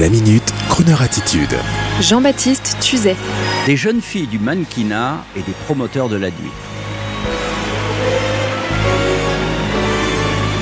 [0.00, 1.54] La minute, Kroneur attitude.
[2.00, 3.14] Jean-Baptiste Tuzet.
[3.64, 6.50] Des jeunes filles du mannequinat et des promoteurs de la nuit.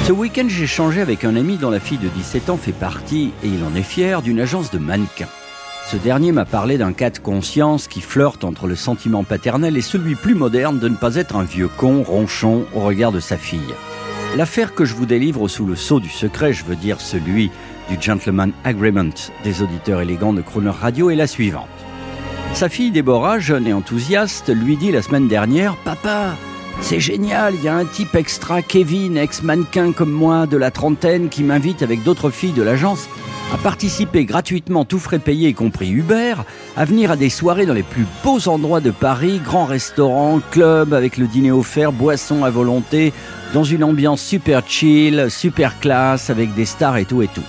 [0.06, 3.32] Ce week-end, j'ai changé avec un ami dont la fille de 17 ans fait partie,
[3.42, 5.28] et il en est fier, d'une agence de mannequins.
[5.90, 9.82] Ce dernier m'a parlé d'un cas de conscience qui flirte entre le sentiment paternel et
[9.82, 13.38] celui plus moderne de ne pas être un vieux con ronchon au regard de sa
[13.38, 13.60] fille.
[14.36, 17.50] L'affaire que je vous délivre sous le sceau du secret, je veux dire celui
[17.88, 19.14] du Gentleman Agreement
[19.44, 21.68] des auditeurs élégants de Croner Radio est la suivante.
[22.54, 26.36] Sa fille Déborah, jeune et enthousiaste, lui dit la semaine dernière Papa,
[26.80, 31.28] c'est génial, il y a un type extra, Kevin, ex-mannequin comme moi, de la trentaine,
[31.28, 33.08] qui m'invite avec d'autres filles de l'agence
[33.52, 36.34] à participer gratuitement, tout frais payé, y compris Uber,
[36.76, 40.94] à venir à des soirées dans les plus beaux endroits de Paris, grands restaurants, clubs
[40.94, 43.12] avec le dîner offert, boissons à volonté,
[43.52, 47.42] dans une ambiance super chill, super classe, avec des stars et tout et tout.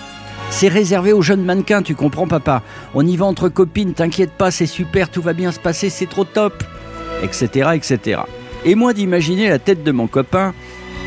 [0.56, 2.62] C'est réservé aux jeunes mannequins, tu comprends papa.
[2.94, 6.06] On y va entre copines, t'inquiète pas, c'est super, tout va bien se passer, c'est
[6.06, 6.64] trop top.
[7.24, 7.72] Etc.
[7.74, 8.22] etc.
[8.64, 10.54] Et moi d'imaginer la tête de mon copain,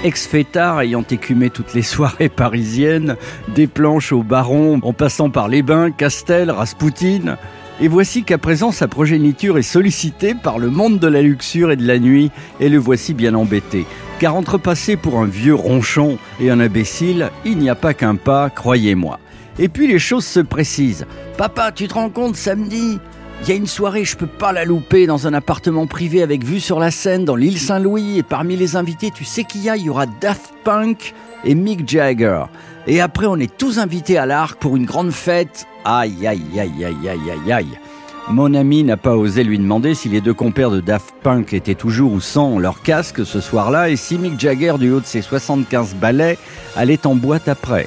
[0.02, 3.16] ex-fêtard ayant écumé toutes les soirées parisiennes,
[3.54, 7.36] des planches au baron, en passant par les bains, Castel, Raspoutine.
[7.80, 11.76] Et voici qu'à présent sa progéniture est sollicitée par le monde de la luxure et
[11.76, 13.86] de la nuit, et le voici bien embêté.
[14.18, 18.16] Car entre passer pour un vieux ronchon et un imbécile, il n'y a pas qu'un
[18.16, 19.20] pas, croyez-moi.
[19.58, 21.06] Et puis les choses se précisent.
[21.38, 22.98] Papa, tu te rends compte, samedi
[23.42, 26.42] il y a une soirée, je peux pas la louper, dans un appartement privé avec
[26.42, 28.18] vue sur la Seine, dans l'île Saint-Louis.
[28.18, 29.76] Et parmi les invités, tu sais qui y a?
[29.76, 32.44] Il y aura Daft Punk et Mick Jagger.
[32.86, 35.66] Et après, on est tous invités à l'arc pour une grande fête.
[35.84, 37.78] Aïe, aïe, aïe, aïe, aïe, aïe, aïe.
[38.28, 41.76] Mon ami n'a pas osé lui demander si les deux compères de Daft Punk étaient
[41.76, 45.22] toujours ou sans leur casque ce soir-là et si Mick Jagger, du haut de ses
[45.22, 46.38] 75 balais,
[46.74, 47.86] allait en boîte après.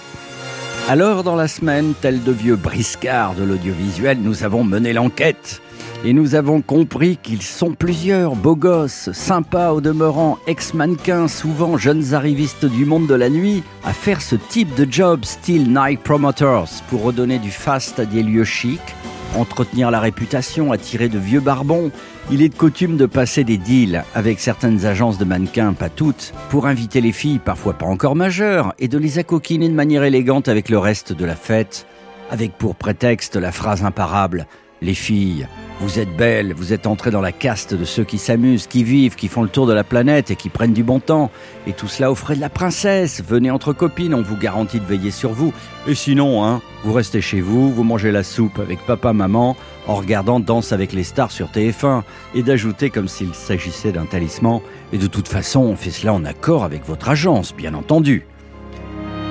[0.92, 5.62] Alors, dans la semaine, tel de vieux briscards de l'audiovisuel, nous avons mené l'enquête.
[6.04, 12.16] Et nous avons compris qu'ils sont plusieurs, beaux gosses, sympas au demeurant, ex-mannequins, souvent jeunes
[12.16, 16.82] arrivistes du monde de la nuit, à faire ce type de job style night promoters
[16.90, 18.96] pour redonner du fast à des lieux chics,
[19.36, 21.92] entretenir la réputation, attirer de vieux barbons.
[22.32, 26.34] Il est de coutume de passer des deals avec certaines agences de mannequins, pas toutes,
[26.50, 30.48] pour inviter les filles, parfois pas encore majeures, et de les accoquiner de manière élégante
[30.48, 31.86] avec le reste de la fête,
[32.30, 34.46] avec pour prétexte la phrase imparable
[34.82, 35.48] les filles,
[35.80, 39.16] vous êtes belles, vous êtes entrées dans la caste de ceux qui s'amusent, qui vivent,
[39.16, 41.32] qui font le tour de la planète et qui prennent du bon temps.
[41.68, 43.24] Et tout cela au frais de la princesse.
[43.26, 45.54] Venez entre copines, on vous garantit de veiller sur vous.
[45.88, 49.56] Et sinon, hein, vous restez chez vous, vous mangez la soupe avec papa, maman,
[49.88, 52.04] en regardant Danse avec les stars sur TF1.
[52.36, 54.60] Et d'ajouter comme s'il s'agissait d'un talisman.
[54.92, 58.26] Et de toute façon, on fait cela en accord avec votre agence, bien entendu.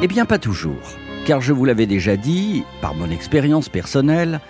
[0.01, 0.97] Eh bien, pas toujours.
[1.27, 4.41] Car je vous l'avais déjà dit, par mon expérience personnelle,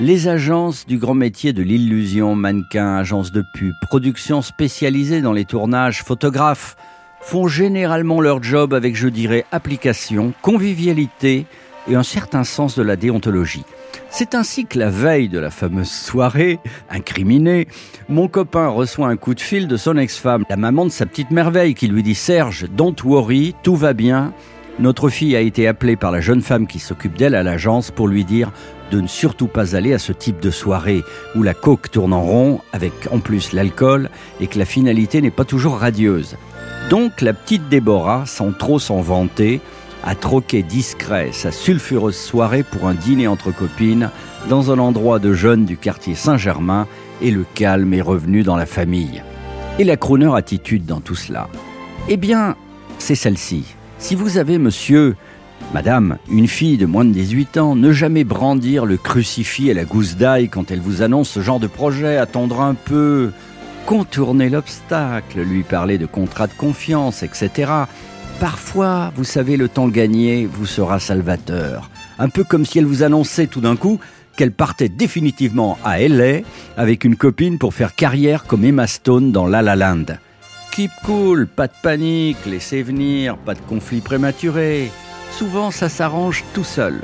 [0.00, 5.44] les agences du grand métier de l'illusion, mannequins, agences de pub, productions spécialisées dans les
[5.44, 6.76] tournages, photographes,
[7.20, 11.46] font généralement leur job avec, je dirais, application, convivialité
[11.88, 13.64] et un certain sens de la déontologie.
[14.08, 16.60] C'est ainsi que la veille de la fameuse soirée,
[16.90, 17.66] incriminée,
[18.08, 21.32] mon copain reçoit un coup de fil de son ex-femme, la maman de sa petite
[21.32, 24.32] merveille, qui lui dit Serge, don't worry, tout va bien.
[24.78, 28.06] Notre fille a été appelée par la jeune femme qui s'occupe d'elle à l'agence pour
[28.06, 28.52] lui dire
[28.90, 31.02] de ne surtout pas aller à ce type de soirée
[31.34, 34.10] où la coque tourne en rond avec en plus l'alcool
[34.40, 36.36] et que la finalité n'est pas toujours radieuse.
[36.90, 39.60] Donc la petite Déborah, sans trop s'en vanter,
[40.04, 44.10] a troqué discret sa sulfureuse soirée pour un dîner entre copines
[44.48, 46.86] dans un endroit de jeunes du quartier Saint-Germain
[47.20, 49.22] et le calme est revenu dans la famille.
[49.78, 51.48] Et la crooner attitude dans tout cela?
[52.08, 52.56] Eh bien,
[52.98, 53.64] c'est celle-ci.
[53.98, 55.16] Si vous avez, monsieur,
[55.74, 59.84] Madame, une fille de moins de 18 ans, ne jamais brandir le crucifix et la
[59.84, 63.30] gousse d'ail quand elle vous annonce ce genre de projet, attendre un peu,
[63.84, 67.72] contourner l'obstacle, lui parler de contrat de confiance, etc.
[68.40, 71.90] Parfois, vous savez, le temps gagné vous sera salvateur.
[72.18, 73.98] Un peu comme si elle vous annonçait tout d'un coup
[74.36, 76.40] qu'elle partait définitivement à LA
[76.76, 80.04] avec une copine pour faire carrière comme Emma Stone dans La La Land.
[80.70, 84.90] Keep cool, pas de panique, laissez venir, pas de conflit prématuré
[85.38, 87.00] souvent ça s'arrange tout seul.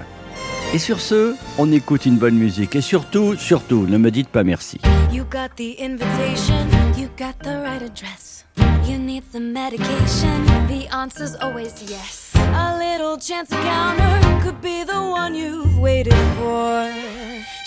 [0.73, 2.75] Et sur ce, on écoute une bonne musique.
[2.75, 4.81] Et surtout, surtout, ne me dites pas merci.
[5.13, 6.67] You got the invitation,
[6.99, 8.45] you got the right address.
[8.89, 12.33] You need some medication, the answer's always yes.
[12.35, 16.91] A little chance encounter could be the one you've waited for.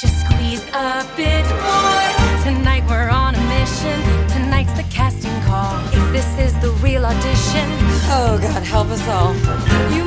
[0.02, 2.44] Just squeeze a bit more.
[2.44, 3.98] Tonight we're on a mission.
[4.28, 5.80] Tonight's the casting call.
[5.94, 7.68] If this is the real audition,
[8.12, 9.34] oh God, help us all.
[9.96, 10.07] You